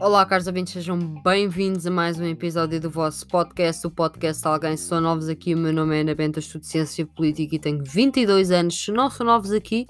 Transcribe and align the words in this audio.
Olá, 0.00 0.24
caros 0.24 0.46
ouvintes, 0.46 0.74
sejam 0.74 0.96
bem-vindos 1.24 1.84
a 1.84 1.90
mais 1.90 2.20
um 2.20 2.24
episódio 2.24 2.80
do 2.80 2.88
vosso 2.88 3.26
podcast, 3.26 3.84
o 3.84 3.90
podcast 3.90 4.46
Alguém. 4.46 4.76
Se 4.76 4.84
são 4.84 5.00
novos 5.00 5.28
aqui, 5.28 5.56
o 5.56 5.58
meu 5.58 5.72
nome 5.72 5.96
é 5.96 6.02
Ana 6.02 6.14
Benta, 6.14 6.38
estudo 6.38 6.64
Ciência 6.64 7.04
Política 7.04 7.56
e 7.56 7.58
tenho 7.58 7.82
22 7.82 8.52
anos. 8.52 8.84
Se 8.84 8.92
não 8.92 9.10
são 9.10 9.26
novos 9.26 9.50
aqui, 9.50 9.88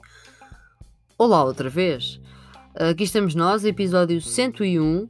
olá 1.19 1.45
outra 1.45 1.69
vez. 1.69 2.19
Aqui 2.75 3.05
estamos 3.05 3.35
nós, 3.35 3.67
episódio 3.67 4.19
101. 4.19 5.07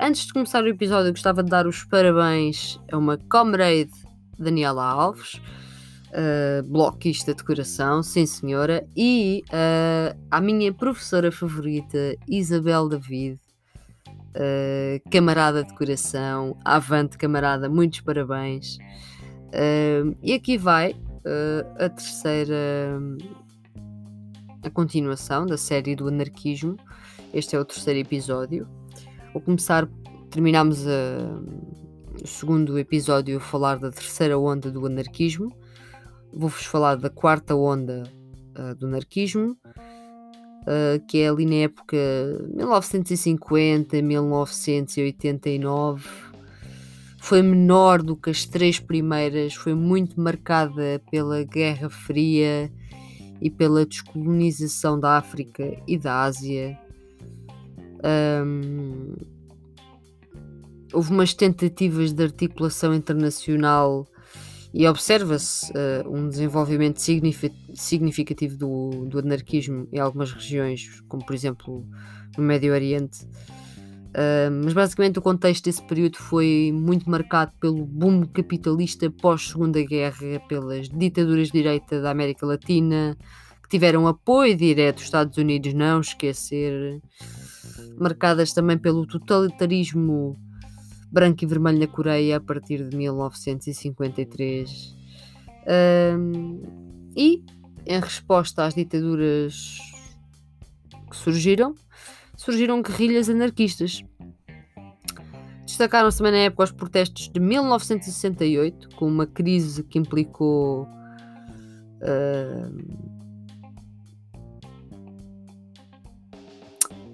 Antes 0.00 0.26
de 0.26 0.32
começar 0.32 0.62
o 0.62 0.68
episódio, 0.68 1.10
gostava 1.10 1.42
de 1.42 1.50
dar 1.50 1.66
os 1.66 1.82
parabéns 1.82 2.78
a 2.92 2.96
uma 2.96 3.18
comrade 3.18 3.90
Daniela 4.38 4.84
Alves, 4.84 5.40
uh, 6.12 6.62
bloquista 6.70 7.34
de 7.34 7.42
coração, 7.42 8.00
sim 8.00 8.26
senhora, 8.26 8.86
e 8.96 9.42
uh, 9.48 10.16
à 10.30 10.40
minha 10.40 10.72
professora 10.72 11.32
favorita, 11.32 12.14
Isabel 12.28 12.88
David, 12.88 13.40
uh, 14.36 15.10
camarada 15.10 15.64
de 15.64 15.74
coração, 15.74 16.56
avante 16.64 17.16
camarada, 17.18 17.68
muitos 17.68 18.00
parabéns. 18.00 18.78
Uh, 19.48 20.16
e 20.22 20.34
aqui 20.34 20.58
vai 20.58 20.92
uh, 20.92 21.84
a 21.84 21.88
terceira, 21.88 23.00
a 24.62 24.70
continuação 24.70 25.46
da 25.46 25.56
série 25.56 25.96
do 25.96 26.08
anarquismo. 26.08 26.76
Este 27.32 27.56
é 27.56 27.58
o 27.58 27.64
terceiro 27.64 27.98
episódio. 28.00 28.68
Vou 29.32 29.42
começar, 29.42 29.88
terminamos 30.30 30.86
o 30.86 32.26
segundo 32.26 32.78
episódio 32.78 33.36
a 33.36 33.40
falar 33.40 33.78
da 33.78 33.90
terceira 33.90 34.38
onda 34.38 34.70
do 34.70 34.86
anarquismo. 34.86 35.52
Vou-vos 36.32 36.64
falar 36.64 36.96
da 36.96 37.10
quarta 37.10 37.54
onda 37.54 38.04
do 38.78 38.86
anarquismo 38.86 39.56
uh, 40.66 41.04
que 41.06 41.18
é 41.18 41.28
ali 41.28 41.46
na 41.46 41.56
época 41.56 41.96
1950, 42.54 44.02
1989. 44.02 46.08
Foi 47.18 47.42
menor 47.42 48.02
do 48.02 48.16
que 48.16 48.30
as 48.30 48.44
três 48.44 48.78
primeiras, 48.78 49.54
foi 49.54 49.74
muito 49.74 50.20
marcada 50.20 51.02
pela 51.10 51.42
Guerra 51.42 51.88
Fria 51.88 52.70
e 53.40 53.50
pela 53.50 53.84
descolonização 53.84 54.98
da 54.98 55.16
África 55.16 55.76
e 55.86 55.98
da 55.98 56.22
Ásia. 56.22 56.78
Um, 58.44 59.14
houve 60.92 61.10
umas 61.10 61.34
tentativas 61.34 62.12
de 62.12 62.22
articulação 62.22 62.94
internacional 62.94 64.06
e 64.76 64.86
observa-se 64.86 65.72
uh, 65.72 66.06
um 66.06 66.28
desenvolvimento 66.28 67.00
significativo 67.00 68.58
do, 68.58 69.06
do, 69.06 69.20
anarquismo 69.20 69.88
em 69.90 69.98
algumas 69.98 70.30
regiões, 70.30 71.00
como 71.08 71.24
por 71.24 71.34
exemplo 71.34 71.82
no 72.36 72.44
Médio 72.44 72.74
Oriente. 72.74 73.24
Uh, 73.24 74.52
mas 74.62 74.74
basicamente 74.74 75.18
o 75.18 75.22
contexto 75.22 75.64
desse 75.64 75.82
período 75.82 76.18
foi 76.18 76.72
muito 76.74 77.08
marcado 77.08 77.52
pelo 77.58 77.86
boom 77.86 78.26
capitalista 78.26 79.10
pós-Segunda 79.10 79.82
Guerra, 79.82 80.40
pelas 80.46 80.90
ditaduras 80.90 81.46
de 81.46 81.52
direita 81.54 82.02
da 82.02 82.10
América 82.10 82.44
Latina, 82.44 83.16
que 83.62 83.70
tiveram 83.70 84.06
apoio 84.06 84.54
direto 84.54 84.96
dos 84.96 85.04
Estados 85.04 85.38
Unidos, 85.38 85.72
não 85.72 86.02
esquecer, 86.02 87.00
marcadas 87.98 88.52
também 88.52 88.76
pelo 88.76 89.06
totalitarismo 89.06 90.38
branco 91.16 91.42
e 91.42 91.46
vermelho 91.46 91.78
na 91.78 91.86
Coreia 91.86 92.36
a 92.36 92.40
partir 92.40 92.86
de 92.86 92.94
1953. 92.94 94.94
Um, 96.14 96.60
e, 97.16 97.42
em 97.86 97.98
resposta 97.98 98.66
às 98.66 98.74
ditaduras 98.74 99.78
que 101.10 101.16
surgiram, 101.16 101.74
surgiram 102.36 102.82
guerrilhas 102.82 103.30
anarquistas. 103.30 104.04
Destacaram-se 105.64 106.18
também 106.18 106.32
na 106.32 106.38
época 106.40 106.64
os 106.64 106.72
protestos 106.72 107.30
de 107.30 107.40
1968, 107.40 108.90
com 108.96 109.08
uma 109.08 109.26
crise 109.26 109.82
que 109.84 109.98
implicou. 109.98 110.86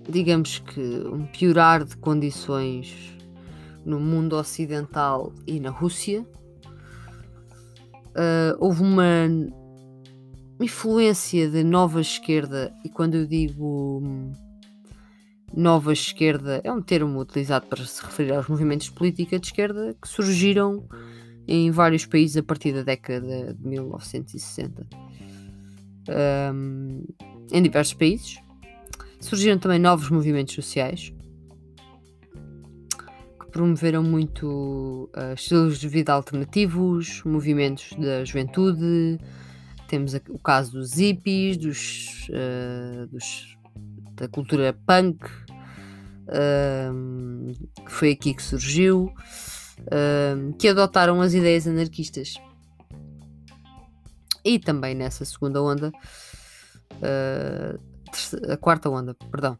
Digamos 0.08 0.58
que 0.58 0.80
um 0.80 1.24
piorar 1.26 1.84
de 1.84 1.96
condições 1.96 3.11
no 3.84 3.98
mundo 4.00 4.36
ocidental 4.36 5.32
e 5.46 5.60
na 5.60 5.70
Rússia. 5.70 6.26
Uh, 8.10 8.56
houve 8.58 8.82
uma 8.82 9.28
influência 10.60 11.48
de 11.48 11.64
nova 11.64 12.00
esquerda, 12.00 12.72
e 12.84 12.88
quando 12.88 13.16
eu 13.16 13.26
digo 13.26 14.00
hum, 14.02 14.32
nova 15.54 15.92
esquerda, 15.92 16.60
é 16.62 16.72
um 16.72 16.80
termo 16.80 17.20
utilizado 17.20 17.66
para 17.66 17.84
se 17.84 18.02
referir 18.02 18.32
aos 18.32 18.48
movimentos 18.48 18.86
de 18.86 18.92
política 18.92 19.38
de 19.38 19.46
esquerda 19.46 19.96
que 20.00 20.08
surgiram 20.08 20.86
em 21.46 21.70
vários 21.70 22.06
países 22.06 22.36
a 22.36 22.42
partir 22.42 22.72
da 22.72 22.82
década 22.82 23.54
de 23.54 23.66
1960. 23.66 24.86
Um, 26.08 27.04
em 27.52 27.62
diversos 27.62 27.94
países. 27.94 28.38
Surgiram 29.20 29.58
também 29.58 29.78
novos 29.78 30.10
movimentos 30.10 30.54
sociais, 30.54 31.12
promoveram 33.52 34.02
muito 34.02 35.10
uh, 35.14 35.34
estilos 35.34 35.78
de 35.78 35.86
vida 35.86 36.12
alternativos, 36.12 37.22
movimentos 37.22 37.92
da 37.98 38.24
juventude. 38.24 39.20
Temos 39.86 40.14
o 40.30 40.38
caso 40.38 40.72
dos 40.72 40.94
hippies, 40.94 41.58
dos, 41.58 42.28
uh, 42.30 43.06
dos 43.08 43.56
da 44.14 44.26
cultura 44.26 44.74
punk, 44.86 45.24
uh, 46.28 47.52
que 47.84 47.92
foi 47.92 48.12
aqui 48.12 48.34
que 48.34 48.42
surgiu, 48.42 49.12
que 50.58 50.68
adotaram 50.68 51.20
as 51.20 51.34
ideias 51.34 51.66
anarquistas. 51.66 52.34
E 54.44 54.58
também 54.58 54.94
nessa 54.94 55.24
segunda 55.24 55.62
onda, 55.62 55.92
a 58.48 58.56
quarta 58.56 58.88
onda, 58.88 59.14
perdão, 59.30 59.58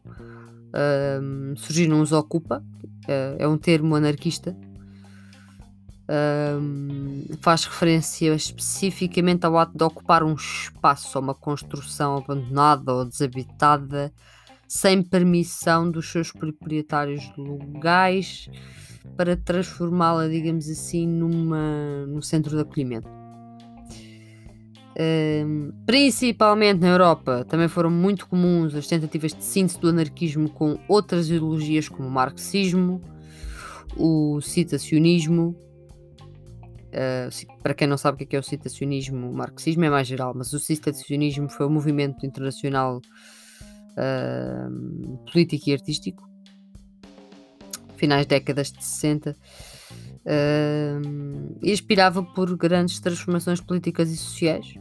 surgiram 1.57 2.01
os 2.01 2.11
Ocupa, 2.11 2.63
uh, 2.83 3.35
é 3.37 3.47
um 3.47 3.57
termo 3.57 3.95
anarquista, 3.95 4.55
faz 7.39 7.63
referência 7.63 8.35
especificamente 8.35 9.45
ao 9.45 9.57
ato 9.57 9.77
de 9.77 9.83
ocupar 9.83 10.21
um 10.21 10.33
espaço 10.33 11.17
ou 11.17 11.23
uma 11.23 11.33
construção 11.33 12.17
abandonada 12.17 12.93
ou 12.93 13.05
desabitada 13.05 14.13
sem 14.67 15.01
permissão 15.01 15.89
dos 15.89 16.11
seus 16.11 16.31
proprietários 16.31 17.31
legais 17.37 18.49
para 19.15 19.37
transformá-la, 19.37 20.27
digamos 20.27 20.67
assim, 20.67 21.07
numa, 21.07 22.05
num 22.07 22.21
centro 22.21 22.55
de 22.55 22.61
acolhimento. 22.61 23.22
Principalmente 25.85 26.79
na 26.79 26.89
Europa, 26.89 27.45
também 27.45 27.67
foram 27.67 27.89
muito 27.89 28.27
comuns 28.27 28.75
as 28.75 28.87
tentativas 28.87 29.33
de 29.33 29.43
síntese 29.43 29.79
do 29.79 29.89
anarquismo 29.89 30.49
com 30.49 30.77
outras 30.87 31.29
ideologias 31.29 31.89
como 31.89 32.07
o 32.07 32.11
marxismo, 32.11 33.01
o 33.97 34.39
citacionismo. 34.41 35.55
Uh, 36.93 37.61
para 37.63 37.73
quem 37.73 37.87
não 37.87 37.97
sabe 37.97 38.23
o 38.23 38.27
que 38.27 38.35
é, 38.35 38.37
é 38.37 38.39
o 38.39 38.43
citacionismo, 38.43 39.31
o 39.31 39.33
marxismo 39.33 39.83
é 39.83 39.89
mais 39.89 40.07
geral, 40.07 40.31
mas 40.35 40.53
o 40.53 40.59
citacionismo 40.59 41.49
foi 41.49 41.65
um 41.65 41.71
movimento 41.71 42.23
internacional 42.23 43.01
uh, 43.97 45.17
político 45.31 45.69
e 45.69 45.73
artístico, 45.73 46.29
finais 47.95 48.27
décadas 48.27 48.71
de 48.71 48.83
60, 48.83 49.31
uh, 49.31 49.35
e 51.63 51.71
aspirava 51.71 52.21
por 52.21 52.55
grandes 52.55 52.99
transformações 52.99 53.59
políticas 53.59 54.11
e 54.11 54.17
sociais, 54.17 54.75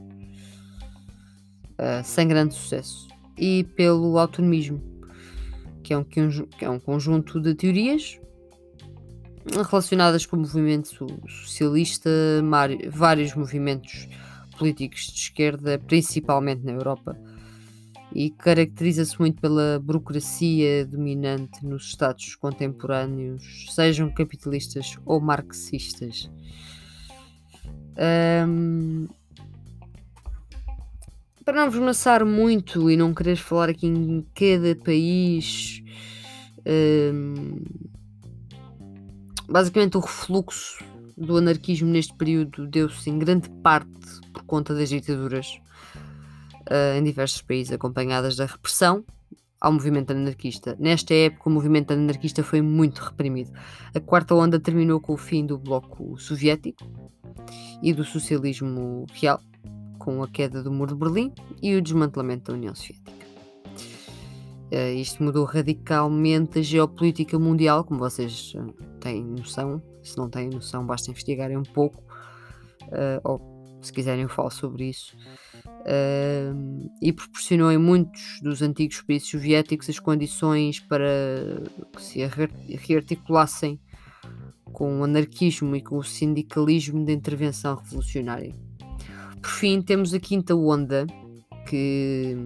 sem 2.05 2.29
grande 2.29 2.55
sucesso, 2.55 3.09
e 3.37 3.65
pelo 3.77 4.19
autonomismo, 4.19 4.83
que 5.83 5.93
é 5.93 5.99
um, 5.99 6.05
que 6.05 6.65
é 6.65 6.71
um 6.71 6.79
conjunto 6.79 7.41
de 7.41 7.55
teorias 7.55 8.21
relacionadas 9.71 10.25
com 10.25 10.37
o 10.37 10.41
movimento 10.41 11.07
socialista, 11.29 12.11
vários 12.91 13.35
movimentos 13.35 14.09
políticos 14.57 15.07
de 15.07 15.19
esquerda, 15.19 15.79
principalmente 15.79 16.63
na 16.63 16.73
Europa, 16.73 17.19
e 18.15 18.31
caracteriza-se 18.31 19.19
muito 19.19 19.41
pela 19.41 19.81
burocracia 19.83 20.85
dominante 20.87 21.65
nos 21.65 21.87
Estados 21.87 22.37
contemporâneos, 22.37 23.67
sejam 23.75 24.11
capitalistas 24.13 24.99
ou 25.05 25.21
marxistas. 25.21 26.31
Um, 28.47 29.09
para 31.45 31.65
não 31.65 31.71
vos 31.71 31.81
maçar 31.81 32.25
muito 32.25 32.91
e 32.91 32.97
não 32.97 33.15
querer 33.15 33.37
falar 33.37 33.69
aqui 33.69 33.87
em 33.87 34.27
cada 34.35 34.75
país. 34.77 35.83
Um, 36.67 37.61
Basicamente, 39.53 39.99
o 39.99 40.01
refluxo 40.01 40.83
do 41.15 41.37
anarquismo 41.37 41.87
neste 41.91 42.15
período 42.15 42.67
deu-se 42.67 43.11
em 43.11 43.19
grande 43.19 43.51
parte 43.63 43.91
por 44.33 44.43
conta 44.45 44.75
das 44.75 44.89
ditaduras 44.89 45.61
uh, 46.71 46.97
em 46.97 47.05
diversos 47.05 47.43
países, 47.43 47.71
acompanhadas 47.71 48.35
da 48.35 48.47
repressão 48.47 49.05
ao 49.61 49.71
movimento 49.71 50.11
anarquista. 50.11 50.75
Nesta 50.81 51.13
época, 51.13 51.51
o 51.51 51.53
movimento 51.53 51.93
anarquista 51.93 52.43
foi 52.43 52.63
muito 52.63 53.01
reprimido. 53.01 53.53
A 53.95 54.01
quarta 54.01 54.35
onda 54.35 54.59
terminou 54.59 55.01
com 55.01 55.13
o 55.13 55.19
fim 55.19 55.45
do 55.45 55.59
bloco 55.59 56.19
soviético 56.19 56.83
e 57.83 57.93
do 57.93 58.05
socialismo 58.05 59.05
real, 59.13 59.39
com 60.03 60.21
a 60.21 60.29
queda 60.29 60.65
do 60.65 60.73
Muro 60.73 60.95
de 60.95 60.99
Berlim 60.99 61.33
e 61.63 61.77
o 61.77 61.81
desmantelamento 61.81 62.51
da 62.51 62.59
União 62.59 62.75
Soviética. 62.75 63.13
Uh, 64.73 64.97
isto 64.97 65.23
mudou 65.23 65.45
radicalmente 65.45 66.59
a 66.59 66.63
geopolítica 66.63 67.39
mundial, 67.39 67.85
como 67.85 68.01
vocês 68.01 68.53
uh, 68.55 68.73
têm 68.99 69.23
noção. 69.23 69.81
Se 70.03 70.19
não 70.19 70.29
têm 70.29 70.51
noção, 70.51 70.85
basta 70.85 71.11
investigarem 71.11 71.57
um 71.57 71.63
pouco, 71.63 72.03
uh, 72.89 73.21
ou 73.23 73.79
se 73.81 73.93
quiserem, 73.93 74.23
eu 74.23 74.29
falo 74.29 74.51
sobre 74.51 74.89
isso. 74.89 75.17
e 77.01 77.13
proporcionou 77.13 77.71
em 77.71 77.79
muitos 77.79 78.41
dos 78.41 78.63
antigos 78.63 79.03
países 79.03 79.29
soviéticos 79.29 79.89
as 79.89 79.99
condições 79.99 80.81
para 80.81 81.07
que 81.93 82.03
se 82.03 82.21
rearticulassem 82.77 83.81
com 84.73 85.01
o 85.01 85.05
anarquismo 85.05 85.77
e 85.77 85.81
com 85.81 85.99
o 85.99 86.05
sindicalismo 86.05 87.05
de 87.05 87.13
intervenção 87.13 87.77
revolucionária. 87.77 88.55
Por 89.43 89.51
fim, 89.51 89.83
temos 89.83 90.15
a 90.15 90.21
quinta 90.21 90.55
onda, 90.55 91.05
que 91.69 92.37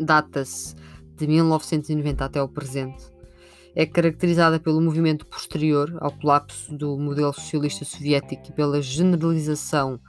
data-se 0.00 0.74
de 1.16 1.26
1990 1.26 2.24
até 2.24 2.38
ao 2.38 2.48
presente, 2.48 3.04
é 3.74 3.84
caracterizada 3.84 4.58
pelo 4.58 4.80
movimento 4.80 5.26
posterior 5.26 5.96
ao 6.00 6.10
colapso 6.10 6.74
do 6.76 6.96
modelo 6.98 7.32
socialista 7.32 7.84
soviético 7.84 8.48
e 8.48 8.52
pela 8.52 8.80
generalização 8.80 10.00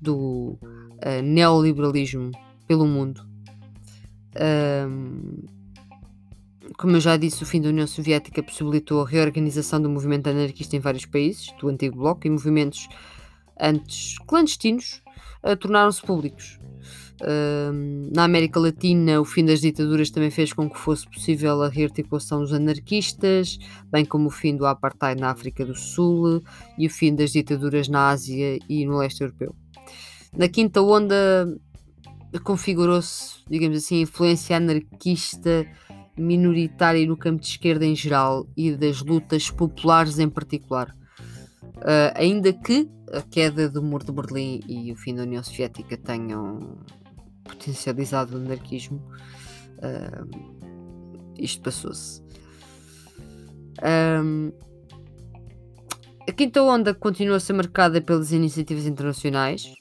do 0.00 0.58
uh, 0.60 1.22
neoliberalismo 1.22 2.32
pelo 2.66 2.86
mundo. 2.86 3.24
Um, 4.88 5.44
como 6.76 6.96
eu 6.96 7.00
já 7.00 7.16
disse, 7.16 7.42
o 7.42 7.46
fim 7.46 7.60
da 7.60 7.68
União 7.68 7.86
Soviética 7.86 8.42
possibilitou 8.42 9.02
a 9.02 9.08
reorganização 9.08 9.80
do 9.80 9.88
movimento 9.88 10.28
anarquista 10.28 10.76
em 10.76 10.80
vários 10.80 11.06
países 11.06 11.52
do 11.58 11.68
antigo 11.68 11.96
bloco 11.96 12.26
e 12.26 12.30
movimentos 12.30 12.88
antes 13.60 14.18
clandestinos 14.26 15.02
uh, 15.42 15.56
tornaram-se 15.56 16.02
públicos. 16.02 16.58
Uh, 17.20 18.12
na 18.14 18.24
América 18.24 18.60
Latina, 18.60 19.20
o 19.20 19.24
fim 19.24 19.44
das 19.44 19.60
ditaduras 19.60 20.10
também 20.10 20.30
fez 20.30 20.52
com 20.52 20.68
que 20.68 20.78
fosse 20.78 21.06
possível 21.08 21.62
a 21.62 21.68
rearticulação 21.68 22.40
dos 22.40 22.52
anarquistas, 22.52 23.58
bem 23.90 24.04
como 24.04 24.26
o 24.26 24.30
fim 24.30 24.54
do 24.54 24.66
apartheid 24.66 25.20
na 25.20 25.30
África 25.30 25.64
do 25.64 25.74
Sul 25.74 26.42
e 26.76 26.86
o 26.86 26.90
fim 26.90 27.14
das 27.14 27.32
ditaduras 27.32 27.88
na 27.88 28.10
Ásia 28.10 28.58
e 28.68 28.84
no 28.84 28.98
leste 28.98 29.22
europeu. 29.22 29.54
Na 30.36 30.48
quinta 30.48 30.82
onda, 30.82 31.48
configurou-se, 32.44 33.42
digamos 33.48 33.78
assim, 33.78 33.98
a 33.98 34.02
influência 34.02 34.56
anarquista 34.56 35.66
minoritária 36.18 37.06
no 37.06 37.16
campo 37.16 37.40
de 37.40 37.48
esquerda 37.48 37.84
em 37.84 37.94
geral 37.94 38.46
e 38.56 38.72
das 38.72 39.02
lutas 39.02 39.50
populares 39.50 40.18
em 40.18 40.28
particular. 40.28 40.94
Uh, 41.76 42.10
ainda 42.14 42.52
que 42.52 42.88
a 43.12 43.22
queda 43.22 43.68
do 43.68 43.82
muro 43.82 44.04
de 44.04 44.12
Berlim 44.12 44.60
e 44.66 44.90
o 44.92 44.96
fim 44.96 45.14
da 45.14 45.22
União 45.22 45.42
Soviética 45.42 45.96
tenham 45.96 46.78
potencializado 47.44 48.36
o 48.36 48.40
anarquismo, 48.40 49.02
uh, 49.78 50.56
isto 51.38 51.62
passou-se. 51.62 52.22
Um, 53.82 54.52
a 56.28 56.32
quinta 56.32 56.62
onda 56.62 56.94
continua 56.94 57.36
a 57.36 57.40
ser 57.40 57.52
marcada 57.52 58.00
pelas 58.00 58.32
iniciativas 58.32 58.86
internacionais 58.86 59.72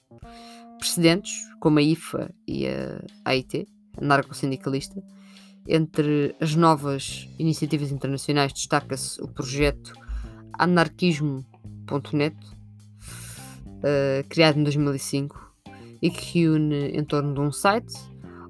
precedentes, 0.77 1.33
como 1.59 1.80
a 1.80 1.81
IFA 1.81 2.30
e 2.47 2.68
a 2.68 3.01
AIT, 3.24 3.68
anarco-sindicalista. 3.97 5.01
Entre 5.68 6.36
as 6.39 6.56
novas 6.56 7.27
iniciativas 7.39 7.92
internacionais 7.92 8.53
destaca-se 8.53 9.19
o 9.21 9.27
projeto 9.27 9.94
anarquismo.net, 11.85 12.35
uh, 13.67 14.27
criado 14.27 14.59
em 14.59 14.63
2005, 14.63 15.53
e 16.01 16.09
que 16.09 16.39
reúne 16.39 16.89
em 16.89 17.03
torno 17.03 17.33
de 17.33 17.39
um 17.39 17.51
site 17.51 17.93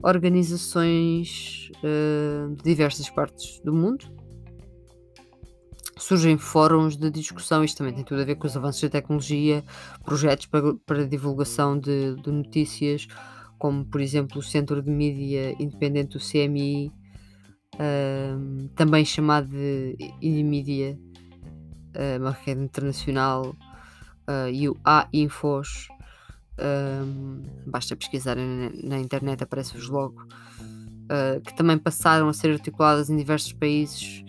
organizações 0.04 1.72
uh, 1.78 2.56
de 2.56 2.64
diversas 2.64 3.10
partes 3.10 3.60
do 3.64 3.74
mundo. 3.74 4.06
Surgem 5.98 6.38
fóruns 6.38 6.98
de 6.98 7.10
discussão, 7.10 7.64
isto 7.64 7.78
também 7.78 7.94
tem 7.94 8.04
tudo 8.04 8.22
a 8.22 8.26
ver 8.26 8.36
com 8.36 8.46
os 8.46 8.56
avanços 8.56 8.82
da 8.82 8.90
tecnologia, 8.90 9.64
projetos 10.04 10.46
para, 10.48 10.76
para 10.86 11.08
divulgação 11.08 11.80
de, 11.80 12.16
de 12.22 12.32
notícias, 12.32 13.08
como 13.58 13.86
por 13.86 14.02
exemplo 14.02 14.40
o 14.40 14.44
Centro 14.44 14.82
de 14.82 14.92
Mídia 14.92 15.56
Independente 15.58 16.18
do 16.18 16.20
CMI, 16.20 16.92
uh, 17.76 17.80
ehm, 17.80 18.68
também 18.76 19.06
chamado 19.06 19.48
de 19.48 19.96
uh, 20.02 21.15
uma 22.20 22.32
rede 22.32 22.62
internacional, 22.62 23.56
uh, 24.28 24.50
e 24.52 24.68
o 24.70 24.78
A-Infos, 24.84 25.88
um, 26.60 27.42
basta 27.66 27.96
pesquisar 27.96 28.36
na, 28.36 28.70
na 28.84 29.00
internet, 29.00 29.44
aparece-vos 29.44 29.90
logo, 29.90 30.22
uh, 30.24 31.42
que 31.42 31.56
também 31.56 31.78
passaram 31.78 32.28
a 32.28 32.34
ser 32.34 32.52
articuladas 32.52 33.10
em 33.10 33.18
diversos 33.18 33.54
países 33.54 34.24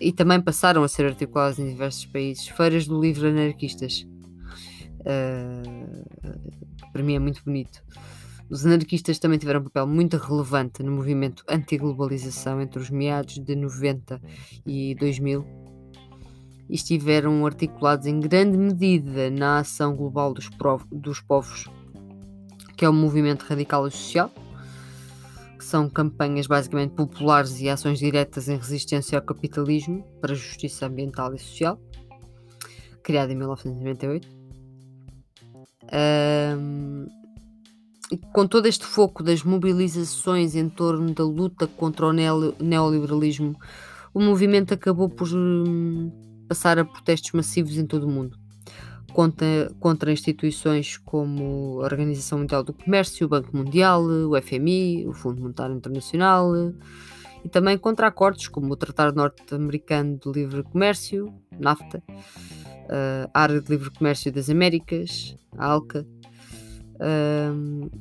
e 0.00 0.12
também 0.12 0.40
passaram 0.40 0.82
a 0.82 0.88
ser 0.88 1.06
articuladas 1.06 1.58
em 1.58 1.68
diversos 1.68 2.06
países, 2.06 2.48
feiras 2.48 2.86
do 2.86 3.00
livro 3.00 3.28
anarquistas. 3.28 4.06
Uh, 5.00 6.04
para 6.92 7.02
mim 7.02 7.14
é 7.14 7.18
muito 7.18 7.42
bonito. 7.44 7.82
Os 8.50 8.66
anarquistas 8.66 9.18
também 9.18 9.38
tiveram 9.38 9.60
um 9.60 9.64
papel 9.64 9.86
muito 9.86 10.18
relevante 10.18 10.82
no 10.82 10.92
movimento 10.92 11.42
anti-globalização 11.48 12.60
entre 12.60 12.78
os 12.78 12.90
meados 12.90 13.38
de 13.38 13.56
90 13.56 14.20
e 14.66 14.94
2000 14.96 15.40
e 15.40 15.61
estiveram 16.72 17.44
articulados 17.44 18.06
em 18.06 18.18
grande 18.18 18.56
medida 18.56 19.30
na 19.30 19.58
ação 19.58 19.94
global 19.94 20.32
dos, 20.32 20.48
dos 20.90 21.20
povos, 21.20 21.68
que 22.76 22.84
é 22.84 22.88
o 22.88 22.92
movimento 22.92 23.42
radical 23.42 23.86
e 23.86 23.90
social, 23.90 24.32
que 25.58 25.64
são 25.64 25.88
campanhas 25.88 26.46
basicamente 26.46 26.94
populares 26.94 27.60
e 27.60 27.68
ações 27.68 27.98
diretas 27.98 28.48
em 28.48 28.56
resistência 28.56 29.18
ao 29.18 29.24
capitalismo 29.24 30.02
para 30.20 30.32
a 30.32 30.34
justiça 30.34 30.86
ambiental 30.86 31.34
e 31.34 31.38
social, 31.38 31.78
criada 33.02 33.32
em 33.32 33.36
1998. 33.36 34.26
Um, 36.58 37.06
com 38.32 38.46
todo 38.46 38.66
este 38.66 38.86
foco 38.86 39.22
das 39.22 39.42
mobilizações 39.42 40.54
em 40.54 40.70
torno 40.70 41.12
da 41.12 41.24
luta 41.24 41.66
contra 41.66 42.06
o 42.06 42.12
neoliberalismo, 42.12 43.58
o 44.14 44.20
movimento 44.20 44.74
acabou 44.74 45.08
por 45.08 45.28
hum, 45.32 46.10
passar 46.52 46.78
a 46.78 46.84
protestos 46.84 47.32
massivos 47.32 47.78
em 47.78 47.86
todo 47.86 48.04
o 48.04 48.10
mundo 48.10 48.38
contra, 49.14 49.72
contra 49.80 50.12
instituições 50.12 50.98
como 50.98 51.80
a 51.80 51.84
Organização 51.84 52.40
Mundial 52.40 52.62
do 52.62 52.74
Comércio, 52.74 53.24
o 53.24 53.28
Banco 53.28 53.56
Mundial, 53.56 54.04
o 54.04 54.40
FMI, 54.40 55.06
o 55.08 55.14
Fundo 55.14 55.40
Monetário 55.40 55.74
Internacional 55.74 56.52
e 57.42 57.48
também 57.48 57.78
contra 57.78 58.06
acordos 58.06 58.48
como 58.48 58.70
o 58.70 58.76
Tratado 58.76 59.16
Norte-Americano 59.16 60.18
de 60.22 60.30
Livre 60.30 60.62
Comércio, 60.62 61.32
NAFTA, 61.58 62.02
a 63.32 63.40
Área 63.42 63.58
de 63.58 63.70
Livre 63.70 63.90
Comércio 63.90 64.30
das 64.30 64.50
Américas, 64.50 65.34
a 65.56 65.68
ALCA, 65.68 66.06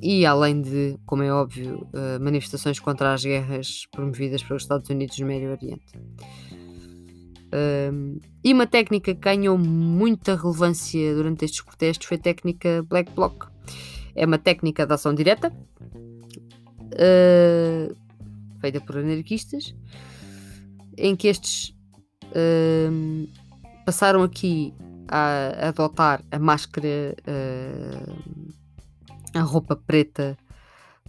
e 0.01 0.25
além 0.25 0.61
de, 0.61 0.97
como 1.05 1.23
é 1.23 1.31
óbvio, 1.33 1.87
uh, 1.93 2.21
manifestações 2.21 2.79
contra 2.79 3.13
as 3.13 3.23
guerras 3.23 3.87
promovidas 3.91 4.43
pelos 4.43 4.63
Estados 4.63 4.89
Unidos 4.89 5.17
no 5.17 5.25
Médio 5.25 5.51
Oriente. 5.51 5.93
E 8.43 8.53
uma 8.53 8.65
técnica 8.65 9.13
que 9.13 9.19
ganhou 9.19 9.57
muita 9.57 10.35
relevância 10.35 11.13
durante 11.13 11.45
estes 11.45 11.61
protestos 11.61 12.07
foi 12.07 12.17
a 12.17 12.21
técnica 12.21 12.83
Black 12.87 13.11
Bloc. 13.13 13.45
É 14.15 14.25
uma 14.25 14.37
técnica 14.37 14.85
de 14.85 14.93
ação 14.93 15.13
direta, 15.13 15.53
uh, 16.93 17.95
feita 18.59 18.81
por 18.81 18.97
anarquistas, 18.97 19.75
em 20.97 21.15
que 21.15 21.27
estes 21.27 21.75
uh, 22.27 23.29
passaram 23.85 24.23
aqui 24.23 24.73
a 25.07 25.69
adotar 25.69 26.23
a 26.31 26.39
máscara, 26.39 27.15
uh, 27.27 28.53
a 29.33 29.41
roupa 29.41 29.75
preta 29.75 30.37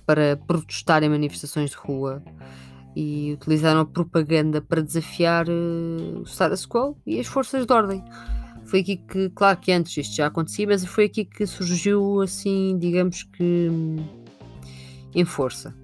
para 0.07 0.37
protestar 0.47 1.03
em 1.03 1.09
manifestações 1.09 1.71
de 1.71 1.77
rua 1.77 2.23
e 2.95 3.33
utilizaram 3.33 3.81
a 3.81 3.87
propaganda 3.87 4.61
para 4.61 4.83
desafiar 4.83 5.49
uh, 5.49 6.21
o 6.21 6.27
status 6.27 6.67
quo 6.67 6.97
e 7.07 7.19
as 7.19 7.27
forças 7.27 7.67
de 7.67 7.73
ordem. 7.73 8.05
Foi 8.65 8.81
aqui 8.81 8.97
que, 8.97 9.31
claro 9.31 9.59
que 9.59 9.73
antes 9.73 9.97
isto 9.97 10.17
já 10.17 10.27
acontecia, 10.27 10.67
mas 10.67 10.85
foi 10.85 11.05
aqui 11.05 11.25
que 11.25 11.47
surgiu 11.47 12.21
assim, 12.21 12.79
digamos 12.79 13.23
que 13.25 13.69
hum, 13.71 13.97
em 15.15 15.25
força. 15.25 15.75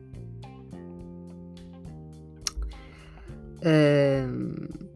Uh, 3.58 4.88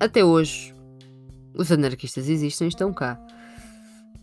até 0.00 0.24
hoje, 0.24 0.74
os 1.54 1.72
anarquistas 1.72 2.28
existem, 2.28 2.68
estão 2.68 2.92
cá. 2.92 3.20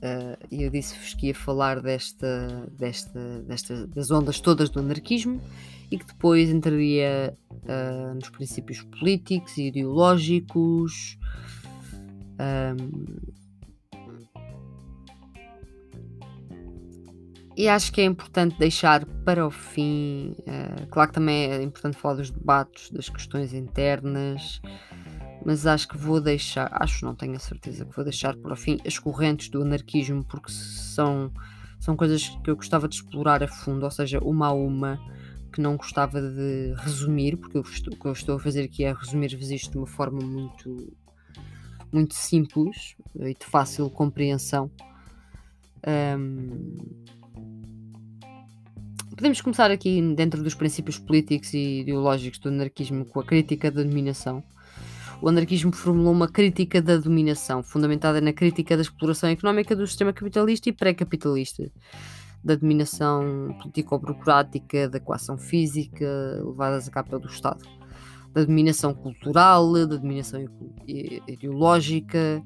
Uh, 0.04 0.38
eu 0.52 0.70
disse-vos 0.70 1.14
que 1.14 1.28
ia 1.28 1.36
falar 1.36 1.82
desta, 1.82 2.68
desta, 2.78 3.42
desta, 3.44 3.88
das 3.88 4.12
ondas 4.12 4.40
todas 4.40 4.70
do 4.70 4.80
anarquismo 4.80 5.42
e 5.90 5.98
que 5.98 6.06
depois 6.06 6.50
entraria 6.50 7.38
uh, 7.52 8.16
nos 8.16 8.30
princípios 8.30 8.82
políticos 8.82 9.58
e 9.58 9.68
ideológicos. 9.68 11.18
Um, 12.40 13.34
e 17.56 17.70
acho 17.70 17.94
que 17.94 18.02
é 18.02 18.06
importante 18.06 18.58
deixar 18.58 19.06
para 19.24 19.46
o 19.46 19.52
fim. 19.52 20.36
Uh, 20.40 20.88
claro 20.90 21.10
que 21.10 21.14
também 21.14 21.52
é 21.52 21.62
importante 21.62 21.98
falar 21.98 22.16
dos 22.16 22.32
debates, 22.32 22.90
das 22.90 23.10
questões 23.10 23.54
internas, 23.54 24.60
mas 25.46 25.66
acho 25.66 25.88
que 25.88 25.98
vou 25.98 26.22
deixar, 26.22 26.70
acho 26.72 27.06
não 27.06 27.16
tenho 27.16 27.36
a 27.36 27.40
certeza 27.40 27.86
que 27.86 27.96
vou 27.96 28.04
deixar 28.04 28.36
para 28.36 28.54
o 28.54 28.56
fim 28.56 28.80
as 28.86 28.98
correntes 28.98 29.50
do 29.50 29.62
anarquismo, 29.62 30.24
porque 30.24 30.52
são, 30.52 31.32
são 31.80 31.96
coisas 31.96 32.30
que 32.44 32.50
eu 32.50 32.56
gostava 32.56 32.88
de 32.88 32.96
explorar 32.96 33.44
a 33.44 33.48
fundo, 33.48 33.84
ou 33.84 33.92
seja, 33.92 34.20
uma 34.20 34.48
a 34.48 34.54
uma, 34.54 35.00
que 35.52 35.62
não 35.62 35.78
gostava 35.78 36.22
de 36.22 36.74
resumir, 36.78 37.38
porque 37.38 37.58
eu, 37.58 37.62
o 37.62 37.96
que 37.96 38.06
eu 38.06 38.12
estou 38.12 38.36
a 38.36 38.40
fazer 38.40 38.64
aqui 38.64 38.84
é 38.84 38.94
resumir-vos 38.94 39.52
isto 39.52 39.72
de 39.72 39.78
uma 39.78 39.88
forma 39.88 40.20
muito, 40.20 40.94
muito 41.92 42.16
simples 42.16 42.96
e 43.16 43.34
de 43.34 43.46
fácil 43.46 43.90
compreensão. 43.90 44.72
Um, 45.86 47.04
Podemos 49.16 49.40
começar 49.42 49.70
aqui 49.70 50.02
dentro 50.16 50.44
dos 50.44 50.56
princípios 50.56 50.98
políticos 50.98 51.54
e 51.54 51.82
ideológicos 51.82 52.40
do 52.40 52.50
anarquismo 52.50 53.06
com 53.06 53.20
a 53.20 53.24
crítica 53.24 53.72
da 53.72 53.84
dominação. 53.84 54.44
O 55.22 55.30
anarquismo 55.30 55.72
formulou 55.72 56.12
uma 56.12 56.28
crítica 56.28 56.82
da 56.82 56.98
dominação, 56.98 57.64
fundamentada 57.64 58.20
na 58.20 58.34
crítica 58.34 58.76
da 58.76 58.82
exploração 58.82 59.30
económica 59.30 59.76
do 59.76 59.88
sistema 59.88 60.12
capitalista 60.12 60.70
e 60.70 60.74
pré-capitalista, 60.74 61.72
da 62.44 62.56
dominação 62.56 63.56
político-burocrática, 63.62 64.90
da 64.90 65.00
coação 65.00 65.38
física 65.38 66.06
levadas 66.44 66.88
a 66.88 66.92
cabo 66.92 67.12
pelo 67.12 67.26
Estado, 67.26 67.64
da 68.34 68.44
dominação 68.44 68.94
cultural, 68.94 69.72
da 69.74 69.96
dominação 69.96 70.46
ideológica, 70.86 72.44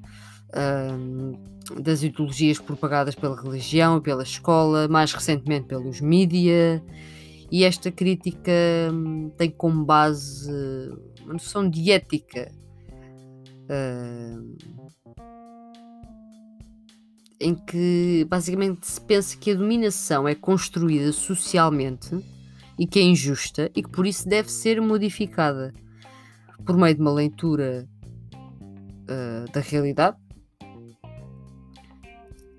das 1.82 2.04
ideologias 2.04 2.60
propagadas 2.60 3.16
pela 3.16 3.42
religião 3.42 4.00
pela 4.00 4.24
escola, 4.24 4.88
mais 4.88 5.12
recentemente 5.12 5.68
pelos 5.68 6.00
mídia, 6.00 6.84
e 7.52 7.64
esta 7.64 7.92
crítica 7.92 8.52
hum, 8.92 9.32
tem 9.38 9.50
como 9.50 9.86
base 9.86 10.52
uma 11.24 11.34
noção 11.34 11.70
de 11.70 11.92
ética. 11.92 12.52
Uh, 13.70 14.58
em 17.40 17.54
que 17.54 18.26
basicamente 18.30 18.88
se 18.88 19.00
pensa 19.00 19.38
que 19.38 19.52
a 19.52 19.56
dominação 19.56 20.28
é 20.28 20.34
construída 20.34 21.12
socialmente 21.12 22.18
e 22.80 22.88
que 22.88 23.00
é 23.00 23.04
injusta 23.04 23.72
e 23.76 23.84
que 23.84 23.90
por 23.90 24.06
isso 24.06 24.28
deve 24.28 24.52
ser 24.52 24.82
modificada 24.82 25.72
por 26.66 26.76
meio 26.76 26.96
de 26.96 27.02
uma 27.02 27.14
leitura 27.14 27.88
uh, 28.24 29.52
da 29.52 29.60
realidade 29.60 30.18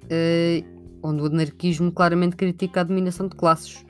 uh, 0.05 0.79
onde 1.03 1.23
o 1.23 1.27
anarquismo 1.27 1.93
claramente 1.93 2.37
critica 2.37 2.81
a 2.81 2.85
dominação 2.85 3.29
de 3.29 3.37
classes 3.37 3.85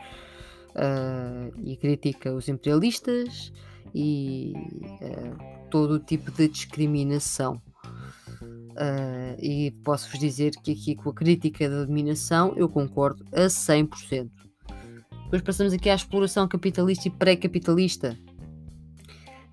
uh, 0.79 1.53
e 1.65 1.77
critica 1.77 2.33
os 2.33 2.49
imperialistas 2.49 3.53
e 3.95 4.53
uh, 5.03 5.69
todo 5.71 5.95
o 5.95 5.99
tipo 5.99 6.31
de 6.31 6.49
discriminação. 6.49 7.61
e 9.43 9.73
posso-vos 9.85 10.21
dizer 10.21 10.53
que 10.63 10.73
aqui 10.73 10.95
com 10.95 11.11
a 11.11 11.15
crítica 11.15 11.69
da 11.69 11.85
dominação 11.85 12.55
eu 12.57 12.69
concordo 12.69 13.25
a 13.33 13.47
100%. 13.47 14.31
Depois 15.25 15.43
passamos 15.43 15.73
aqui 15.73 15.91
à 15.91 15.95
exploração 15.95 16.49
capitalista 16.49 17.09
e 17.09 17.11
pré-capitalista. 17.11 18.17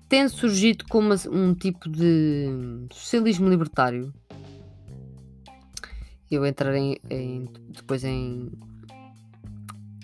Tem 0.08 0.28
surgido 0.28 0.84
como 0.88 1.12
um 1.30 1.52
tipo 1.52 1.90
de 1.90 2.86
socialismo 2.92 3.48
libertário 3.48 4.14
eu 6.30 6.44
entrarei 6.44 7.00
em, 7.08 7.48
depois 7.68 8.02
em 8.04 8.50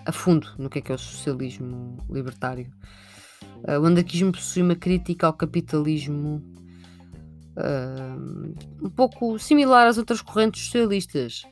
a 0.05 0.13
fundo 0.13 0.49
no 0.59 0.69
que 0.69 0.79
é 0.79 0.83
que 0.83 0.93
é 0.93 0.95
o 0.95 0.99
socialismo 0.99 1.99
libertário. 2.11 2.71
Uh, 3.67 3.81
o 3.81 3.87
anarquismo 3.87 4.33
possui 4.33 4.63
uma 4.63 4.75
crítica 4.75 5.27
ao 5.27 5.33
capitalismo 5.33 6.43
uh, 7.57 8.55
um 8.83 8.91
pouco 8.91 9.39
similar 9.39 9.87
às 9.87 9.99
outras 9.99 10.21
correntes 10.21 10.65
socialistas. 10.65 11.43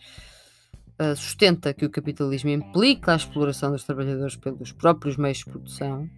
Uh, 1.00 1.16
sustenta 1.16 1.72
que 1.72 1.84
o 1.84 1.90
capitalismo 1.90 2.50
implica 2.50 3.12
a 3.12 3.16
exploração 3.16 3.72
dos 3.72 3.84
trabalhadores 3.84 4.36
pelos 4.36 4.72
próprios 4.72 5.16
meios 5.16 5.38
de 5.38 5.44
produção. 5.46 6.10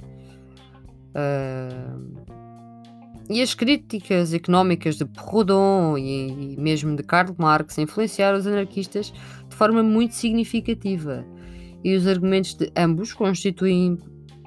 E 3.30 3.40
as 3.40 3.54
críticas 3.54 4.34
económicas 4.34 4.96
de 4.96 5.04
Proudhon 5.04 5.96
e, 5.96 6.54
e 6.54 6.56
mesmo 6.60 6.96
de 6.96 7.02
Karl 7.02 7.34
Marx 7.38 7.78
influenciaram 7.78 8.38
os 8.38 8.46
anarquistas 8.46 9.12
de 9.48 9.54
forma 9.54 9.82
muito 9.82 10.14
significativa. 10.14 11.24
E 11.84 11.96
os 11.96 12.06
argumentos 12.06 12.54
de 12.54 12.70
ambos 12.76 13.12
constituem, 13.12 13.98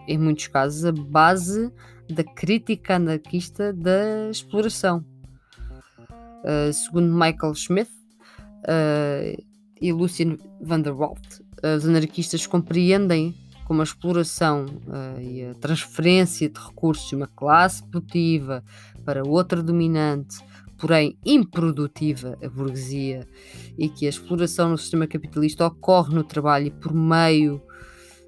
em 0.07 0.17
muitos 0.17 0.47
casos, 0.47 0.85
a 0.85 0.91
base 0.91 1.71
da 2.09 2.23
crítica 2.23 2.95
anarquista 2.95 3.73
da 3.73 4.29
exploração. 4.29 5.03
Uh, 6.43 6.71
segundo 6.71 7.11
Michael 7.11 7.53
Smith 7.53 7.89
uh, 7.89 9.43
e 9.81 9.91
Lucien 9.91 10.37
van 10.61 10.81
der 10.81 10.93
Walt, 10.93 11.39
uh, 11.63 11.75
os 11.75 11.87
anarquistas 11.87 12.45
compreendem 12.45 13.35
como 13.65 13.81
a 13.81 13.83
exploração 13.83 14.65
uh, 14.65 15.19
e 15.19 15.43
a 15.43 15.55
transferência 15.55 16.47
de 16.47 16.59
recursos 16.59 17.09
de 17.09 17.15
uma 17.15 17.27
classe 17.27 17.83
produtiva 17.83 18.63
para 19.03 19.27
outra 19.27 19.61
dominante, 19.61 20.37
porém 20.77 21.17
improdutiva, 21.25 22.37
a 22.43 22.49
burguesia, 22.49 23.27
e 23.77 23.89
que 23.89 24.05
a 24.05 24.09
exploração 24.09 24.69
no 24.69 24.77
sistema 24.77 25.07
capitalista 25.07 25.65
ocorre 25.65 26.13
no 26.13 26.23
trabalho 26.23 26.67
e 26.67 26.71
por 26.71 26.93
meio 26.93 27.61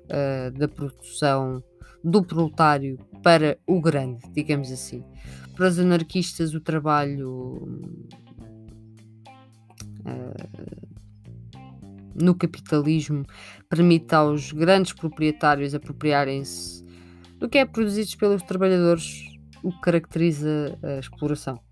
uh, 0.06 0.58
da 0.58 0.68
produção 0.68 1.64
do 2.04 2.24
proletário 2.24 2.98
para 3.22 3.58
o 3.68 3.82
grande, 3.82 4.22
digamos 4.32 4.72
assim. 4.72 5.04
Para 5.56 5.68
os 5.68 5.80
anarquistas, 5.80 6.54
o 6.54 6.62
trabalho. 6.62 7.68
Uh, 10.06 10.88
no 12.20 12.34
capitalismo 12.34 13.26
permite 13.70 14.16
aos 14.16 14.52
grandes 14.52 14.92
proprietários 14.92 15.76
apropriarem-se 15.76 16.84
do 17.38 17.48
que 17.48 17.60
é 17.60 17.66
produzido 17.66 18.18
pelos 18.18 18.42
trabalhadores, 18.42 19.24
o 19.64 19.72
que 19.72 19.82
caracteriza 19.82 20.78
a 20.82 21.00
exploração. 21.00 21.67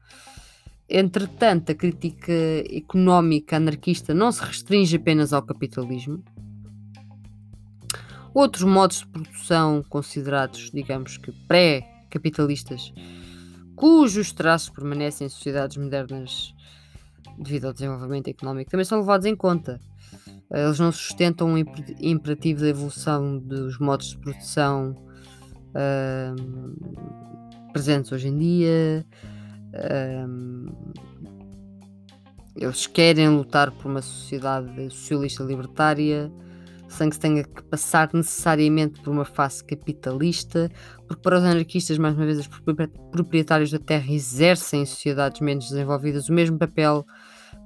Entretanto, 0.87 1.71
a 1.71 1.75
crítica 1.75 2.33
económica 2.69 3.57
anarquista 3.57 4.13
não 4.13 4.31
se 4.31 4.43
restringe 4.43 4.97
apenas 4.97 5.33
ao 5.33 5.41
capitalismo. 5.41 6.23
Outros 8.33 8.63
modos 8.63 8.99
de 8.99 9.07
produção 9.07 9.83
considerados, 9.89 10.69
digamos 10.71 11.17
que 11.17 11.31
pré-capitalistas, 11.47 12.93
cujos 13.75 14.31
traços 14.31 14.69
permanecem 14.69 15.25
em 15.25 15.29
sociedades 15.29 15.77
modernas 15.77 16.53
devido 17.37 17.65
ao 17.65 17.73
desenvolvimento 17.73 18.27
económico, 18.29 18.71
também 18.71 18.85
são 18.85 18.99
levados 18.99 19.25
em 19.25 19.35
conta. 19.35 19.79
Eles 20.51 20.79
não 20.79 20.91
sustentam 20.91 21.53
o 21.53 21.57
imperativo 21.57 22.61
da 22.61 22.67
evolução 22.67 23.39
dos 23.39 23.79
modos 23.79 24.09
de 24.09 24.17
produção 24.19 24.95
uh, 25.71 26.35
presentes 27.73 28.11
hoje 28.11 28.27
em 28.27 28.37
dia. 28.37 29.05
Eles 32.55 32.87
querem 32.87 33.29
lutar 33.29 33.71
por 33.71 33.91
uma 33.91 34.01
sociedade 34.01 34.89
socialista 34.89 35.43
libertária 35.43 36.31
sem 36.87 37.09
que 37.09 37.15
se 37.15 37.21
tenha 37.21 37.43
que 37.43 37.63
passar 37.63 38.09
necessariamente 38.13 39.01
por 39.01 39.11
uma 39.11 39.25
face 39.25 39.63
capitalista, 39.63 40.69
porque 41.07 41.21
para 41.21 41.37
os 41.37 41.43
anarquistas, 41.43 41.97
mais 41.97 42.15
uma 42.15 42.25
vez, 42.25 42.39
os 42.39 42.47
proprietários 43.11 43.71
da 43.71 43.79
terra 43.79 44.11
exercem 44.11 44.83
em 44.83 44.85
sociedades 44.85 45.41
menos 45.41 45.69
desenvolvidas 45.69 46.29
o 46.29 46.33
mesmo 46.33 46.57
papel 46.57 47.05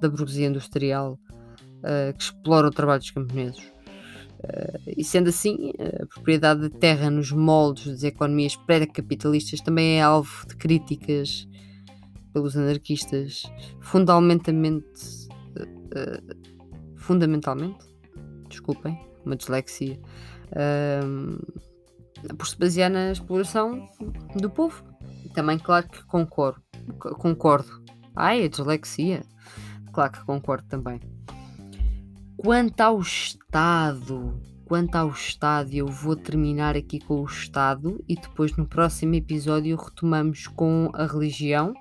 da 0.02 0.10
burguesia 0.10 0.48
industrial 0.48 1.20
uh, 1.80 2.18
que 2.18 2.24
explora 2.24 2.68
o 2.68 2.72
trabalho 2.72 3.00
dos 3.00 3.12
camponeses. 3.12 3.60
Uh, 4.40 4.94
e 4.98 5.04
sendo 5.04 5.30
assim, 5.30 5.74
a 6.02 6.06
propriedade 6.08 6.62
da 6.62 6.70
terra 6.70 7.10
nos 7.10 7.32
moldes 7.32 7.88
das 7.88 8.04
economias 8.04 8.56
pré-capitalistas 8.56 9.60
também 9.60 10.00
é 10.00 10.02
alvo 10.02 10.48
de 10.48 10.56
críticas 10.56 11.48
pelos 12.40 12.56
anarquistas, 12.56 13.44
fundamentalmente, 13.82 15.28
uh, 15.58 16.96
fundamentalmente, 16.96 17.86
desculpem, 18.48 18.98
uma 19.26 19.36
dislexia, 19.36 20.00
por 22.38 22.48
se 22.48 22.58
basear 22.58 22.90
na 22.90 23.12
exploração 23.12 23.86
do 24.36 24.50
povo. 24.50 24.82
Também, 25.34 25.60
claro 25.60 25.88
que 25.90 26.02
concordo. 26.06 26.62
concordo. 27.18 27.84
Ai, 28.16 28.46
a 28.46 28.48
dislexia. 28.48 29.22
Claro 29.92 30.14
que 30.14 30.26
concordo 30.26 30.68
também. 30.68 31.00
Quanto 32.38 32.80
ao 32.80 33.00
Estado, 33.02 34.42
quanto 34.66 34.96
ao 34.96 35.10
Estado, 35.10 35.74
eu 35.74 35.88
vou 35.88 36.16
terminar 36.16 36.78
aqui 36.78 37.00
com 37.00 37.22
o 37.22 37.26
Estado 37.26 38.04
e 38.08 38.16
depois 38.16 38.56
no 38.56 38.66
próximo 38.66 39.14
episódio 39.16 39.76
retomamos 39.76 40.48
com 40.48 40.90
a 40.94 41.06
religião, 41.06 41.74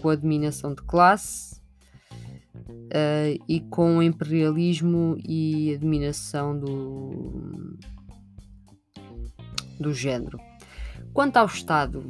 com 0.00 0.10
a 0.10 0.16
dominação 0.16 0.74
de 0.74 0.82
classe 0.82 1.60
uh, 2.88 3.44
e 3.48 3.60
com 3.70 3.98
o 3.98 4.02
imperialismo 4.02 5.16
e 5.26 5.74
a 5.74 5.78
dominação 5.78 6.58
do, 6.58 7.76
do 9.78 9.92
género. 9.92 10.38
Quanto 11.12 11.36
ao 11.36 11.46
Estado, 11.46 12.04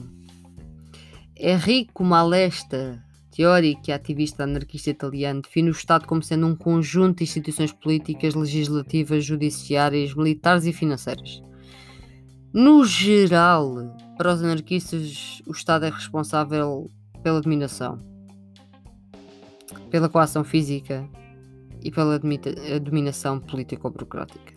Enrico 1.36 2.04
Malesta, 2.04 3.02
teórico 3.30 3.82
e 3.88 3.92
ativista 3.92 4.44
anarquista 4.44 4.90
italiano, 4.90 5.42
define 5.42 5.70
o 5.70 5.72
Estado 5.72 6.06
como 6.06 6.22
sendo 6.22 6.46
um 6.46 6.56
conjunto 6.56 7.18
de 7.18 7.24
instituições 7.24 7.72
políticas, 7.72 8.34
legislativas, 8.34 9.24
judiciárias, 9.24 10.14
militares 10.14 10.66
e 10.66 10.72
financeiras. 10.72 11.42
No 12.52 12.84
geral, 12.84 13.94
para 14.16 14.32
os 14.32 14.42
anarquistas, 14.42 15.40
o 15.46 15.52
Estado 15.52 15.84
é 15.84 15.90
responsável 15.90 16.90
pela 17.22 17.40
dominação, 17.40 17.98
pela 19.90 20.08
coação 20.08 20.44
física 20.44 21.08
e 21.82 21.90
pela 21.90 22.18
dominação 22.80 23.40
político-burocrática. 23.40 24.56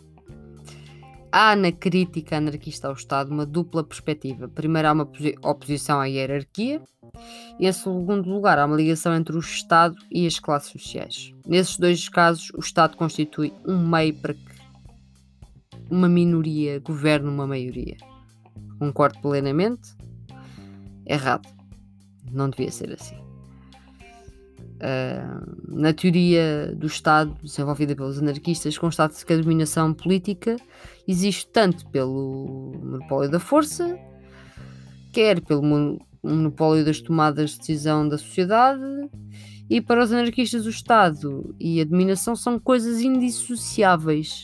Há 1.31 1.55
na 1.55 1.71
crítica 1.71 2.37
anarquista 2.37 2.89
ao 2.89 2.93
Estado 2.93 3.31
uma 3.31 3.45
dupla 3.45 3.83
perspectiva. 3.83 4.49
Primeiro, 4.49 4.89
há 4.89 4.91
uma 4.91 5.09
oposição 5.43 6.01
à 6.01 6.05
hierarquia, 6.05 6.81
e, 7.59 7.67
em 7.67 7.71
segundo 7.71 8.29
lugar, 8.29 8.59
há 8.59 8.65
uma 8.65 8.75
ligação 8.75 9.13
entre 9.15 9.35
o 9.35 9.39
Estado 9.39 9.95
e 10.11 10.27
as 10.27 10.39
classes 10.39 10.71
sociais. 10.71 11.33
Nesses 11.47 11.77
dois 11.77 12.09
casos, 12.09 12.51
o 12.53 12.59
Estado 12.59 12.97
constitui 12.97 13.53
um 13.65 13.77
meio 13.77 14.13
para 14.15 14.33
que 14.33 14.41
uma 15.89 16.09
minoria 16.09 16.79
governe 16.79 17.29
uma 17.29 17.47
maioria. 17.47 17.97
Concordo 18.79 19.19
plenamente. 19.21 19.95
Errado. 21.05 21.47
Não 22.31 22.49
devia 22.49 22.71
ser 22.71 22.93
assim. 22.93 23.17
Uh, 24.81 25.79
na 25.79 25.93
teoria 25.93 26.73
do 26.75 26.87
Estado, 26.87 27.35
desenvolvida 27.43 27.95
pelos 27.95 28.17
anarquistas, 28.17 28.77
constata-se 28.77 29.23
que 29.23 29.33
a 29.33 29.37
dominação 29.37 29.93
política 29.93 30.55
existe 31.07 31.47
tanto 31.47 31.87
pelo 31.89 32.73
monopólio 32.83 33.29
da 33.29 33.39
força, 33.39 33.97
quer 35.13 35.39
pelo 35.41 35.61
monopólio 36.23 36.83
das 36.83 36.99
tomadas 36.99 37.51
de 37.51 37.59
decisão 37.59 38.09
da 38.09 38.17
sociedade, 38.17 38.81
e 39.69 39.79
para 39.79 40.03
os 40.03 40.11
anarquistas, 40.11 40.65
o 40.65 40.69
Estado 40.69 41.55
e 41.59 41.79
a 41.79 41.85
dominação 41.85 42.35
são 42.35 42.59
coisas 42.59 42.99
indissociáveis. 42.99 44.43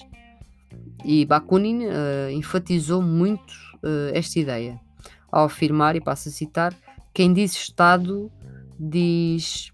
E 1.04 1.26
Bakunin 1.26 1.86
uh, 1.86 2.32
enfatizou 2.32 3.02
muito 3.02 3.52
uh, 3.84 4.14
esta 4.14 4.40
ideia 4.40 4.80
ao 5.30 5.46
afirmar, 5.46 5.96
e 5.96 6.02
passo 6.02 6.30
a 6.30 6.32
citar: 6.32 6.74
quem 7.18 7.34
diz 7.34 7.54
Estado 7.54 8.32
diz 8.80 9.72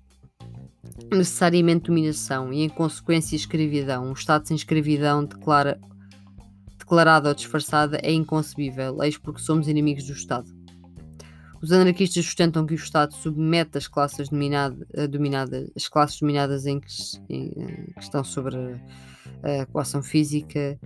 necessariamente 1.12 1.88
dominação 1.88 2.54
e, 2.54 2.62
em 2.62 2.70
consequência, 2.70 3.36
escravidão. 3.36 4.08
Um 4.08 4.14
Estado 4.14 4.48
sem 4.48 4.56
escravidão 4.56 5.26
declara, 5.26 5.78
declarada 6.80 7.28
ou 7.28 7.36
disfarçada 7.36 8.00
é 8.02 8.14
inconcebível, 8.14 9.04
eis 9.04 9.18
porque 9.18 9.42
somos 9.42 9.68
inimigos 9.68 10.06
do 10.06 10.14
Estado. 10.14 10.50
Os 11.62 11.74
anarquistas 11.74 12.24
sustentam 12.24 12.66
que 12.66 12.76
o 12.76 12.76
Estado 12.76 13.14
submete 13.14 13.78
as 13.78 13.90
classes 13.90 14.30
dominada, 14.30 14.88
eh, 14.94 15.06
dominadas, 15.06 15.70
as 15.76 15.90
classes 15.90 16.22
dominadas 16.22 16.66
em 16.66 16.80
que, 16.80 16.88
em, 17.30 17.50
que 17.94 18.00
estão 18.00 18.24
sobre 18.24 18.56
a 19.44 19.66
coação 19.66 20.02
física, 20.02 20.80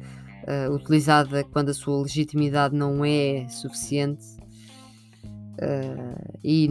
uh, 0.48 0.74
utilizada 0.74 1.44
quando 1.44 1.70
a 1.70 1.74
sua 1.76 2.02
legitimidade 2.02 2.76
não 2.76 3.06
é 3.06 3.48
suficiente. 3.48 4.26
Uh, 5.60 6.38
e 6.44 6.68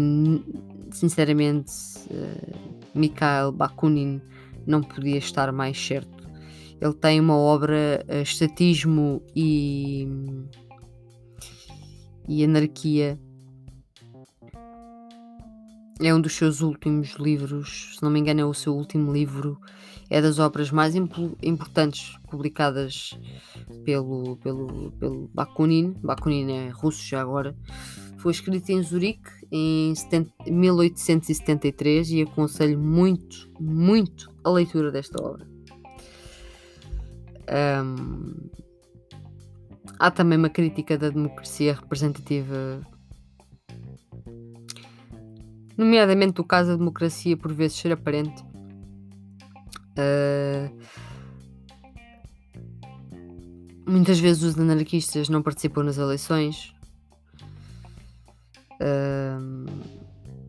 sinceramente, 0.93 1.73
uh, 2.11 2.79
Mikhail 2.95 3.51
Bakunin 3.53 4.21
não 4.67 4.83
podia 4.83 5.19
estar 5.19 5.53
mais 5.53 5.79
certo. 5.79 6.27
Ele 6.81 6.95
tem 6.95 7.21
uma 7.21 7.37
obra 7.37 8.05
uh, 8.09 8.23
Estatismo 8.23 9.23
e, 9.35 10.07
e 12.29 12.45
Anarquia. 12.45 13.19
É 15.99 16.15
um 16.15 16.21
dos 16.21 16.35
seus 16.35 16.61
últimos 16.61 17.15
livros, 17.15 17.97
se 17.97 18.03
não 18.03 18.11
me 18.11 18.21
engano, 18.21 18.41
é 18.41 18.45
o 18.45 18.53
seu 18.53 18.75
último 18.75 19.13
livro. 19.13 19.59
É 20.09 20.21
das 20.21 20.39
obras 20.39 20.71
mais 20.71 20.95
importantes 20.95 22.17
publicadas 22.31 23.19
pelo, 23.85 24.37
pelo, 24.37 24.93
pelo 24.93 25.31
Bakunin. 25.35 25.95
Bakunin 26.03 26.53
é 26.53 26.69
russo 26.69 27.03
já 27.05 27.21
agora. 27.21 27.57
Foi 28.19 28.31
escrito 28.31 28.71
em 28.71 28.83
Zurique 28.83 29.31
em 29.51 29.95
1873 30.47 32.11
e 32.11 32.23
aconselho 32.23 32.79
muito, 32.79 33.51
muito 33.59 34.31
a 34.45 34.51
leitura 34.51 34.93
desta 34.93 35.23
obra. 35.23 35.47
Um, 37.49 38.51
há 39.99 40.11
também 40.11 40.39
uma 40.39 40.49
crítica 40.49 40.99
da 40.99 41.09
democracia 41.09 41.75
representativa, 41.75 42.81
nomeadamente 45.77 46.41
o 46.41 46.45
caso 46.45 46.71
da 46.71 46.77
democracia 46.77 47.37
por 47.37 47.53
vezes 47.53 47.79
ser 47.79 47.93
aparente. 47.93 48.43
Uh, 49.99 50.71
muitas 53.87 54.19
vezes 54.19 54.43
os 54.43 54.59
anarquistas 54.59 55.29
não 55.29 55.43
participam 55.43 55.83
nas 55.83 55.99
eleições, 55.99 56.75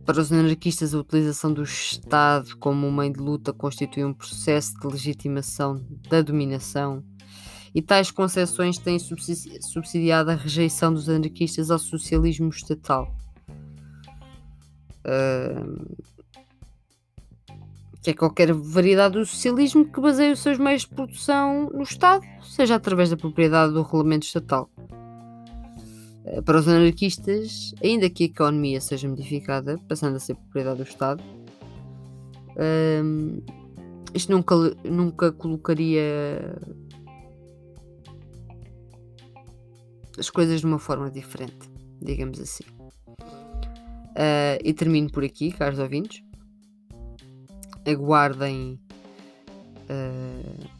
para 0.06 0.22
os 0.22 0.32
anarquistas, 0.32 0.94
a 0.94 1.00
utilização 1.00 1.54
do 1.54 1.63
Estado 1.63 2.56
como 2.58 2.92
meio 2.92 3.13
de 3.13 3.20
luta 3.20 3.52
constitui 3.52 4.06
um 4.06 4.13
processo 4.13 4.74
de 4.80 4.88
legitimação 4.88 5.86
da 6.10 6.22
dominação, 6.22 7.04
e 7.76 7.82
tais 7.82 8.10
concepções 8.10 8.78
têm 8.78 8.98
subsidiado 9.00 10.32
a 10.32 10.36
rejeição 10.36 10.94
dos 10.94 11.10
anarquistas 11.10 11.70
ao 11.70 11.78
socialismo 11.78 12.50
estatal. 12.50 13.13
Uh, 15.08 15.96
que 18.08 18.12
é 18.12 18.13
qualquer 18.13 18.54
variedade 18.54 19.15
do 19.15 19.26
socialismo 19.26 19.84
que 19.91 20.00
baseie 20.00 20.32
os 20.32 20.39
seus 20.39 20.58
meios 20.58 20.84
de 20.84 20.89
produção 20.89 21.70
no 21.74 21.84
Estado, 21.84 22.26
seja 22.41 22.76
através 22.76 23.10
da 23.10 23.17
propriedade 23.17 23.74
do 23.74 23.82
regulamento 23.82 24.26
estatal. 24.26 24.70
Eh, 26.28 26.41
para 26.41 26.58
os 26.58 26.67
anarquistas, 26.67 27.74
ainda 27.84 28.10
que 28.10 28.24
a 28.24 28.28
economia 28.28 28.80
seja 28.80 29.10
modificada, 29.10 29.78
passando 29.88 30.15
a 30.15 30.20
ser 30.20 30.36
propriedade 30.36 30.78
do 30.78 30.84
Estado, 30.84 31.24
um, 33.04 33.41
isto 34.13 34.32
nunca, 34.32 34.56
nunca 34.84 35.32
colocaria 35.32 36.56
as 40.17 40.30
coisas 40.30 40.62
de 40.62 40.65
uma 40.65 40.80
forma 40.80 41.12
diferente, 41.12 41.70
digamos 42.02 42.39
assim. 42.39 42.77
Uh, 44.18 44.58
e 44.64 44.74
termino 44.74 45.12
por 45.12 45.24
aqui, 45.24 45.52
caros 45.52 45.80
ouvintes. 45.80 46.24
Aguardem. 47.86 48.80
Uh, 49.90 50.78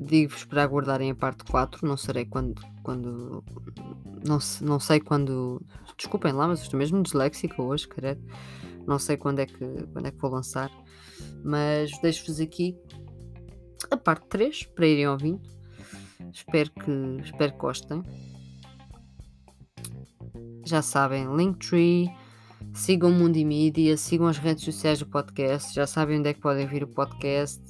Digo-vos 0.00 0.44
para 0.44 0.62
aguardarem 0.62 1.10
a 1.10 1.14
parte 1.14 1.44
4. 1.44 1.86
Não 1.86 1.96
serei 1.96 2.24
quando 2.24 2.60
quando. 2.82 3.44
Não, 4.26 4.38
não 4.62 4.80
sei 4.80 5.00
quando. 5.00 5.62
Desculpem 5.96 6.32
lá, 6.32 6.48
mas 6.48 6.62
estou 6.62 6.78
mesmo 6.78 7.02
disléxica 7.02 7.62
hoje, 7.62 7.86
credo. 7.86 8.22
Não 8.86 8.98
sei 8.98 9.16
quando 9.16 9.40
é 9.40 9.46
que, 9.46 9.64
quando 9.92 10.06
é 10.06 10.10
que 10.10 10.18
vou 10.18 10.30
lançar. 10.30 10.70
Mas 11.44 11.90
deixo-vos 12.00 12.40
aqui 12.40 12.76
a 13.90 13.96
parte 13.96 14.26
3 14.28 14.64
para 14.74 14.86
irem 14.86 15.08
ouvindo. 15.08 15.40
Espero 16.32 16.70
que, 16.70 17.22
espero 17.24 17.52
que 17.52 17.58
gostem. 17.58 18.02
Já 20.64 20.82
sabem, 20.82 21.26
Linktree, 21.34 22.10
sigam 22.72 23.10
o 23.10 23.14
Multimídia, 23.14 23.96
sigam 23.96 24.26
as 24.26 24.38
redes 24.38 24.64
sociais 24.64 24.98
do 24.98 25.06
podcast, 25.06 25.74
já 25.74 25.86
sabem 25.86 26.18
onde 26.18 26.28
é 26.28 26.34
que 26.34 26.40
podem 26.40 26.66
vir 26.66 26.84
o 26.84 26.88
podcast. 26.88 27.62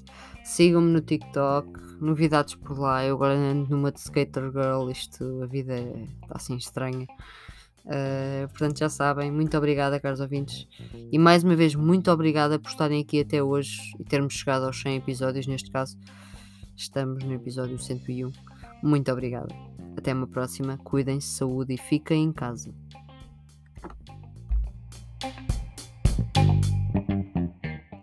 Sigam-me 0.44 0.90
no 0.90 1.00
TikTok, 1.00 1.68
novidades 2.00 2.54
por 2.54 2.78
lá. 2.78 3.04
Eu 3.04 3.14
agora 3.14 3.34
ando 3.34 3.70
numa 3.70 3.92
de 3.92 4.00
Skater 4.00 4.50
Girl, 4.50 4.90
isto, 4.90 5.42
a 5.42 5.46
vida 5.46 5.74
está 6.22 6.34
assim 6.34 6.56
estranha. 6.56 7.06
Uh, 7.84 8.48
portanto, 8.48 8.78
já 8.78 8.88
sabem, 8.88 9.30
muito 9.30 9.56
obrigada, 9.56 10.00
caros 10.00 10.20
ouvintes. 10.20 10.66
E 11.12 11.18
mais 11.18 11.44
uma 11.44 11.56
vez, 11.56 11.74
muito 11.74 12.10
obrigada 12.10 12.58
por 12.58 12.70
estarem 12.70 13.00
aqui 13.00 13.20
até 13.20 13.42
hoje 13.42 13.78
e 13.98 14.04
termos 14.04 14.34
chegado 14.34 14.64
aos 14.64 14.80
100 14.80 14.96
episódios. 14.96 15.46
Neste 15.46 15.70
caso, 15.70 15.96
estamos 16.76 17.22
no 17.24 17.34
episódio 17.34 17.78
101. 17.78 18.32
Muito 18.82 19.12
obrigada. 19.12 19.69
Até 20.00 20.14
uma 20.14 20.26
próxima. 20.26 20.78
Cuidem-se, 20.78 21.28
saúde 21.28 21.74
e 21.74 21.76
fiquem 21.76 22.24
em 22.24 22.32
casa. 22.32 22.72